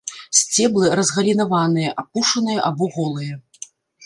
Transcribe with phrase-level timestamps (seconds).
[0.37, 3.39] Сцеблы разгалінаваныя, апушаныя або голыя.